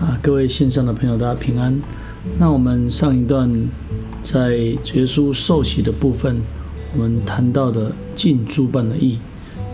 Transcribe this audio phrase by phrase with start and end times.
[0.00, 1.76] 啊，各位线上的朋友，大家平安。
[2.38, 3.50] 那我们上一段
[4.22, 6.40] 在耶稣受洗的部分，
[6.94, 9.18] 我们谈到的尽诸办的义。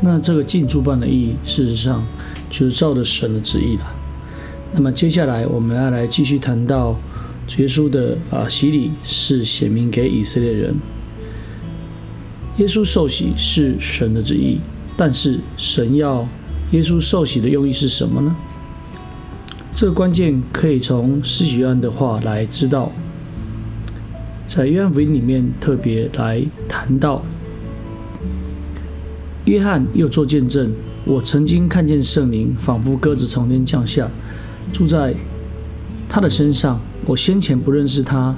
[0.01, 2.03] 那这个尽诸办的义，事实上
[2.49, 3.85] 就是照着神的旨意了。
[4.73, 6.99] 那么接下来我们要来继续谈到
[7.59, 10.75] 耶稣的啊洗礼是显明给以色列人。
[12.57, 14.59] 耶稣受洗是神的旨意，
[14.97, 16.27] 但是神要
[16.71, 18.35] 耶稣受洗的用意是什么呢？
[19.75, 22.93] 这个关键可以从施洗约翰的话来知道，
[24.47, 27.25] 在约翰福音里面特别来谈到，
[29.47, 30.71] 约翰又做见证，
[31.05, 34.09] 我曾经看见圣灵仿佛鸽子从天降下，
[34.73, 35.13] 住在
[36.09, 36.81] 他的身上。
[37.05, 38.35] 我先前不认识他，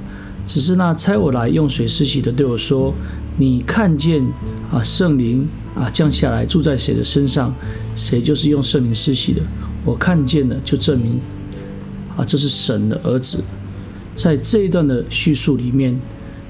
[0.46, 2.94] 只是那差我来用水施洗的对我说
[3.36, 4.24] ：“你看见
[4.72, 7.54] 啊圣灵啊降下来住在谁的身上，
[7.94, 9.42] 谁就是用圣灵施洗的。”
[9.86, 11.20] 我看见了，就证明
[12.16, 13.42] 啊，这是神的儿子。
[14.16, 15.98] 在这一段的叙述里面，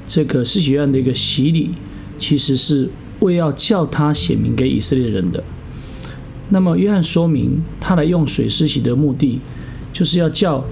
[0.06, 1.72] 这个施洗约翰的一个洗礼，
[2.16, 2.88] 其实是
[3.20, 5.44] 为要叫他显明给以色列人的。
[6.48, 9.40] 那么，约翰说明他来用水施洗的目的，
[9.92, 10.64] 就是要叫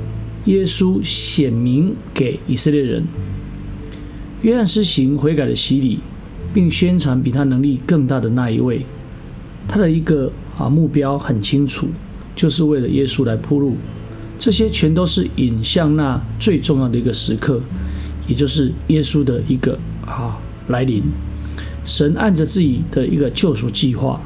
[0.46, 3.04] 耶稣显明给以色列人。
[4.42, 5.98] 约翰施行悔改的洗礼，
[6.54, 8.86] 并宣传比他能力更大的那一位。
[9.66, 11.88] 他的一个啊目标很清楚。
[12.44, 13.74] 就是为了耶稣来铺路，
[14.38, 17.58] 这些全都是引向那最重要的一个时刻，
[18.28, 21.02] 也就是耶稣的一个啊来临。
[21.86, 24.20] 神按着自己的一个救赎计划，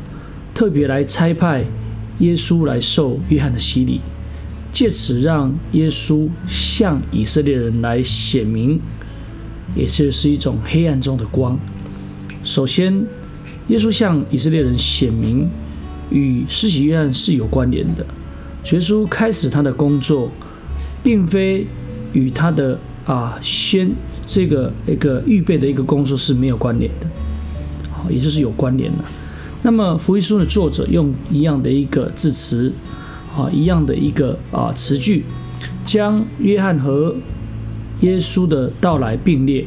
[0.53, 1.65] 特别来差派
[2.19, 4.01] 耶稣来受约翰的洗礼，
[4.73, 8.81] 借此让耶稣向以色列人来显明，
[9.77, 11.57] 也就是一种黑暗中的光。
[12.43, 13.07] 首先，
[13.69, 15.49] 耶稣向以色列人显明。
[16.11, 18.07] 与施洗约翰是有关联的。
[18.73, 20.31] 耶稣开始他的工作，
[21.03, 21.67] 并非
[22.13, 23.91] 与他的啊先
[24.27, 27.07] 这个一个预备的一个工作是没有关联的，
[27.91, 29.05] 好，也就是有关联的。
[29.63, 32.73] 那么福音书的作者用一样的一个字词，
[33.35, 35.25] 啊，一样的一个啊词句，
[35.83, 37.17] 将约翰和
[38.01, 39.67] 耶稣的到来并列，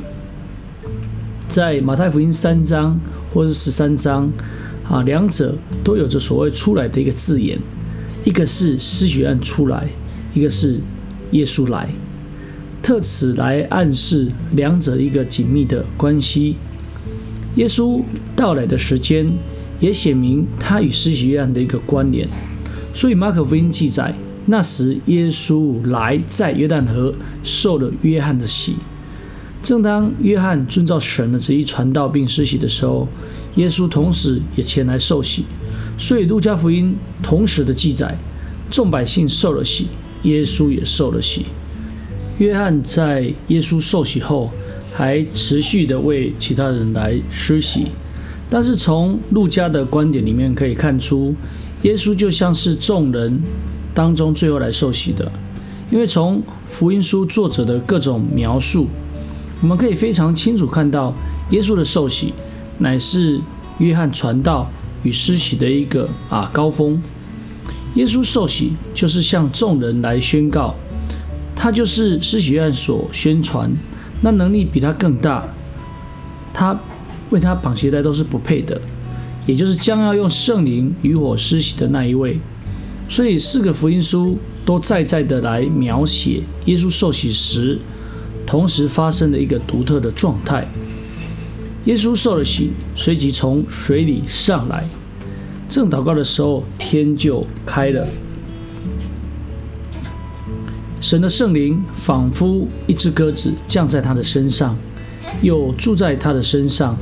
[1.47, 2.99] 在马太福音三章
[3.33, 4.29] 或是十三章。
[4.91, 7.57] 啊，两者都有着所谓“出来”的一个字眼，
[8.25, 9.87] 一个是施洗案出来，
[10.33, 10.81] 一个是
[11.31, 11.89] 耶稣来，
[12.83, 16.57] 特此来暗示两者一个紧密的关系。
[17.55, 18.01] 耶稣
[18.35, 19.25] 到来的时间
[19.79, 22.27] 也显明他与施洗案的一个关联，
[22.93, 24.13] 所以马可福音记载，
[24.47, 27.13] 那时耶稣来在约旦河
[27.43, 28.75] 受了约翰的洗。
[29.61, 33.07] 正当约翰遵照神的旨意传道并施洗的时候。
[33.55, 35.43] 耶稣同时也前来受洗，
[35.97, 38.17] 所以路加福音同时的记载，
[38.69, 39.87] 众百姓受了洗，
[40.23, 41.47] 耶稣也受了洗。
[42.37, 44.49] 约翰在耶稣受洗后，
[44.93, 47.87] 还持续的为其他人来施洗。
[48.49, 51.35] 但是从路加的观点里面可以看出，
[51.81, 53.37] 耶稣就像是众人
[53.93, 55.29] 当中最后来受洗的，
[55.91, 58.87] 因为从福音书作者的各种描述，
[59.61, 61.13] 我们可以非常清楚看到
[61.51, 62.33] 耶稣的受洗。
[62.79, 63.39] 乃是
[63.77, 64.67] 约翰传道
[65.03, 66.99] 与施洗的一个啊高峰。
[67.93, 70.73] 耶稣受洗就是向众人来宣告，
[71.55, 73.71] 他就是施洗约翰所宣传，
[74.23, 75.45] 那能力比他更大，
[76.51, 76.79] 他
[77.29, 78.81] 为他绑鞋带都是不配的，
[79.45, 82.39] 也就是将要用圣灵与火施洗的那一位。
[83.07, 87.77] 所以四个福音书都在在的来描写耶稣受洗时
[88.51, 90.67] 同时发生的一个独特的状态。
[91.85, 94.85] 耶稣受了洗，随即从水里上来。
[95.69, 98.05] 正祷告的时候，天就开了。
[100.99, 104.75] 神的圣灵仿佛一只鸽子降在他的身上，
[105.41, 106.97] 又住在他的身上。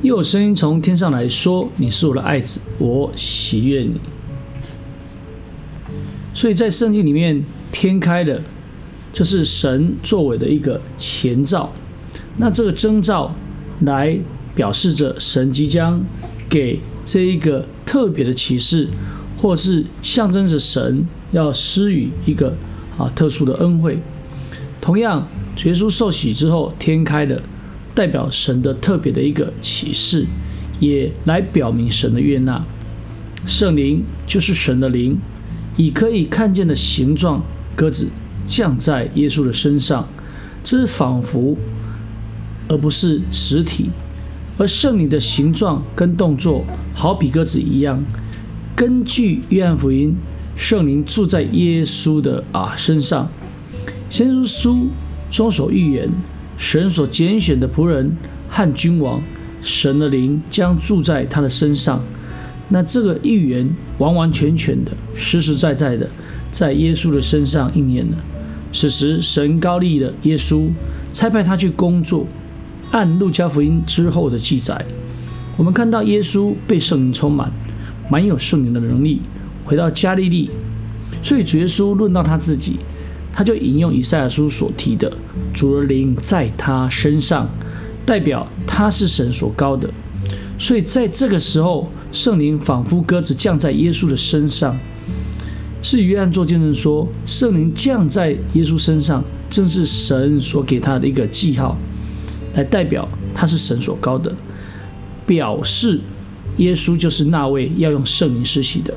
[0.00, 4.00] 又有声音从天上来说：“你是我的爱子，我喜悦你。”
[6.32, 8.40] 所以在圣经里面，天开了，
[9.16, 11.72] 这是神作为的一个前兆。
[12.36, 13.34] 那这个征兆。
[13.80, 14.18] 来
[14.54, 16.02] 表示着神即将
[16.48, 18.88] 给这一个特别的启示，
[19.36, 22.56] 或是象征着神要施予一个
[22.96, 23.98] 啊特殊的恩惠。
[24.80, 25.28] 同样，
[25.66, 27.42] 耶稣受洗之后，天开的，
[27.94, 30.24] 代表神的特别的一个启示，
[30.80, 32.64] 也来表明神的悦纳。
[33.44, 35.18] 圣灵就是神的灵，
[35.76, 38.08] 以可以看见的形状鸽子
[38.46, 40.08] 降在耶稣的身上，
[40.62, 41.56] 这是仿佛。
[42.68, 43.90] 而不是实体，
[44.58, 48.02] 而圣灵的形状跟动作，好比鸽子一样。
[48.74, 50.16] 根据约翰福音，
[50.56, 53.30] 圣灵住在耶稣的啊身上。
[54.08, 54.88] 先知书
[55.30, 56.10] 中所预言，
[56.56, 58.16] 神所拣选的仆人
[58.48, 59.22] 和君王，
[59.62, 62.02] 神的灵将住在他的身上。
[62.70, 66.10] 那这个预言完完全全的、实实在在的，
[66.50, 68.16] 在耶稣的身上应验了。
[68.78, 70.68] 此时，神高立了耶稣，
[71.10, 72.26] 差派他去工作。
[72.90, 74.84] 按路加福音之后的记载，
[75.56, 77.50] 我们看到耶稣被圣灵充满，
[78.10, 79.22] 满有圣灵的能力，
[79.64, 80.50] 回到加利利。
[81.22, 82.76] 所以主耶稣论到他自己，
[83.32, 85.10] 他就引用以赛亚书所提的
[85.54, 87.48] “主的灵在他身上”，
[88.04, 89.88] 代表他是神所高的。
[90.58, 94.76] 所以在这个时候，圣灵仿佛鸽子降在耶稣的身上。
[95.86, 101.78] 是约翰做见证说，圣灵降在耶稣身上，正是神所给他的一个记号，
[102.56, 104.34] 来代表他是神所高的，
[105.24, 106.00] 表示
[106.56, 108.92] 耶稣就是那位要用圣灵施洗的。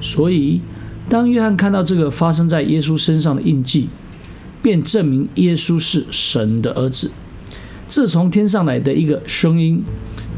[0.00, 0.60] 所以，
[1.08, 3.88] 当约翰看到这个发生在耶稣身上的印记，
[4.60, 7.12] 便证明耶稣是神的儿子。
[7.86, 9.84] 这从天上来的一个声音，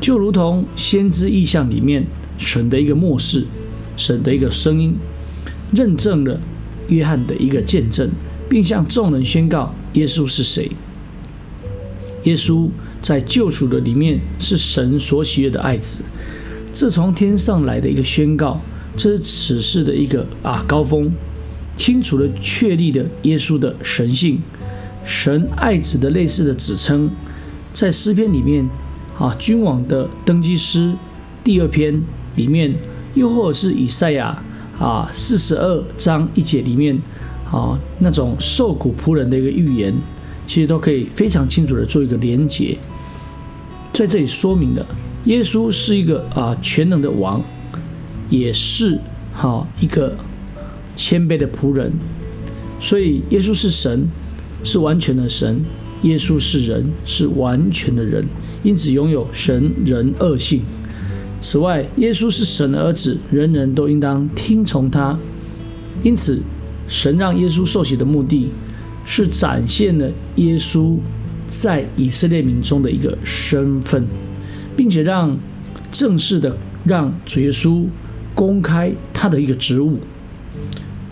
[0.03, 2.05] 就如同先知意象里面
[2.37, 3.47] 神的一个漠视，
[3.97, 4.95] 神的一个声音。
[5.73, 6.41] 认证了
[6.89, 8.11] 约翰的一个见证，
[8.49, 10.71] 并向众人宣告耶稣是谁。
[12.25, 12.69] 耶稣
[13.01, 16.05] 在救赎的里面是神所喜悦的爱子，
[16.73, 18.61] 这从天上来的一个宣告，
[18.97, 21.11] 这是此事的一个啊高峰，
[21.77, 24.41] 清楚的确立了耶稣的神性，
[25.05, 27.11] 神爱子的类似的指称，
[27.73, 28.69] 在诗篇里面
[29.19, 30.95] 啊君王的登基诗
[31.43, 32.03] 第二篇
[32.37, 32.75] 里面，
[33.15, 34.43] 又或者是以赛亚。
[34.79, 37.01] 啊，四十二章一节里面，
[37.51, 39.95] 啊，那种受苦仆人的一个预言，
[40.47, 42.77] 其实都可以非常清楚的做一个连结，
[43.93, 44.85] 在这里说明了
[45.27, 47.41] 耶稣是一个啊全能的王，
[48.29, 48.99] 也是
[49.33, 50.17] 哈一个
[50.97, 51.93] 谦卑的仆人，
[52.81, 54.09] 所以耶稣是神，
[54.65, 55.57] 是完全的神；
[56.03, 58.27] 耶稣是人，是完全的人，
[58.65, 60.63] 因此拥有神人二性。
[61.43, 65.19] 此外，耶稣是神的儿子，人人都应当听从他。
[66.05, 66.41] 因此，
[66.87, 68.49] 神让耶稣受洗的目的，
[69.05, 70.97] 是展现了耶稣
[71.49, 74.07] 在以色列民中的一个身份，
[74.77, 75.37] 并且让
[75.91, 77.87] 正式的让主耶稣
[78.37, 79.99] 公开他的一个职务。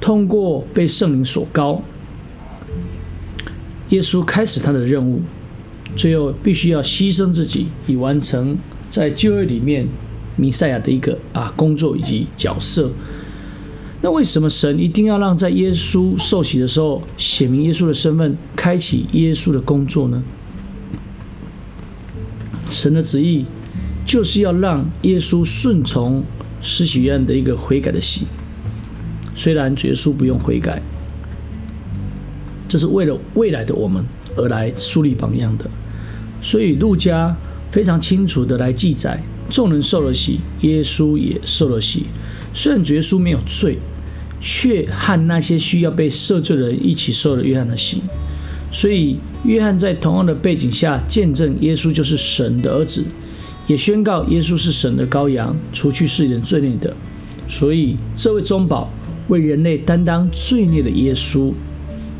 [0.00, 1.82] 通过被圣灵所高，
[3.88, 5.22] 耶稣开始他的任务，
[5.96, 8.56] 最后必须要牺牲自己，以完成
[8.88, 9.88] 在旧约里面。
[10.40, 12.90] 弥赛亚的一个啊工作以及角色，
[14.00, 20.22] 那为什么神一定要让在耶稣受洗的时候写明耶稣的身份，开启耶稣的工作呢？
[22.66, 23.44] 神的旨意
[24.06, 26.24] 就是要让耶稣顺从
[26.62, 28.26] 施洗约翰的一个悔改的洗，
[29.34, 30.80] 虽然耶稣不用悔改，
[32.66, 34.02] 这是为了未来的我们
[34.36, 35.68] 而来树立榜样的，
[36.40, 37.36] 所以路加
[37.70, 39.20] 非常清楚的来记载。
[39.50, 42.04] 众人受了洗，耶稣也受了洗。
[42.54, 43.78] 虽然耶稣没有罪，
[44.40, 48.00] 却和那些需要被赦罪的人一起受了约翰的洗。
[48.72, 53.04] 所以，约翰在同样的背景下见证耶稣就是神的儿子，
[53.66, 56.96] 也宣告耶稣是神的羔羊，除去世人罪孽的。
[57.48, 58.92] 所以，这位中保
[59.26, 61.52] 为人类担当罪孽的耶稣，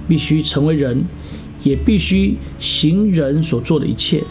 [0.08, 1.04] 必须成为人，
[1.62, 4.24] 也必须行人所做的一切。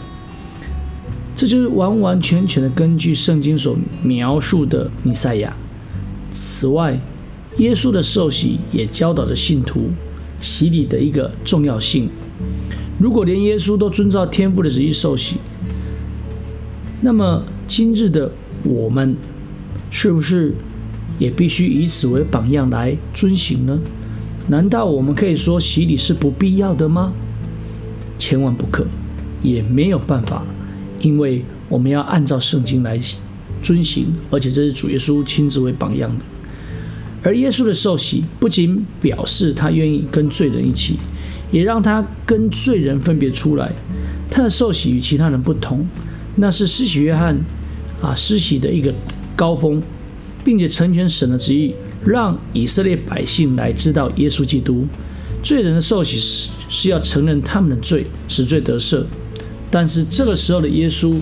[1.34, 5.56] 这就是完完全全的根据圣经所描述的弥赛亚。
[6.30, 7.00] 此外，
[7.58, 9.90] 耶稣的受洗也教导着信徒
[10.38, 12.08] 洗礼的一个重要性。
[12.98, 15.36] 如果连耶稣都遵照天父的旨意受洗，
[17.00, 18.30] 那么今日的
[18.62, 19.16] 我们
[19.90, 20.54] 是不是
[21.18, 23.78] 也必须以此为榜样来遵行呢？
[24.48, 27.12] 难道我们可以说洗礼是不必要的吗？
[28.18, 28.86] 千万不可，
[29.42, 30.44] 也没有办法。
[31.00, 32.98] 因为我们要按照圣经来
[33.62, 36.24] 遵行，而且这是主耶稣亲自为榜样的。
[37.22, 40.96] 而耶稣的受洗不仅表示他愿意跟罪人一起，
[41.50, 43.72] 也让他跟罪人分别出来。
[44.30, 45.86] 他的受洗与其他人不同，
[46.36, 47.38] 那是施洗约翰
[48.00, 48.94] 啊施洗的一个
[49.36, 49.82] 高峰，
[50.44, 54.86] 并且成全神的旨意，让以色列百姓来知道耶稣基督。
[55.42, 59.04] 罪人的受洗是是要承认他们的罪，使罪得赦。
[59.70, 61.16] 但是这个时候的耶稣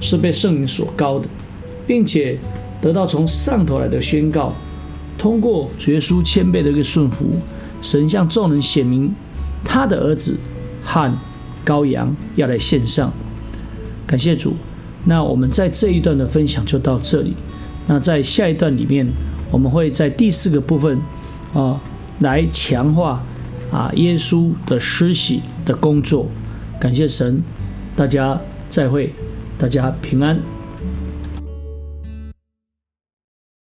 [0.00, 1.28] 是被圣灵所高的，
[1.86, 2.38] 并且
[2.80, 4.52] 得到从上头来的宣告。
[5.16, 7.26] 通过主耶稣谦卑的一个顺服，
[7.80, 9.14] 神向众人显明
[9.64, 10.36] 他的儿子
[10.84, 11.12] 和
[11.64, 13.12] 羔羊要来献上。
[14.06, 14.54] 感谢主。
[15.06, 17.34] 那我们在这一段的分享就到这里。
[17.86, 19.06] 那在下一段里面，
[19.50, 20.98] 我们会在第四个部分
[21.52, 21.80] 啊
[22.20, 23.22] 来强化
[23.70, 26.26] 啊耶稣的施洗的工作。
[26.80, 27.42] 感谢神，
[27.96, 29.12] 大家再会，
[29.58, 30.38] 大家平安。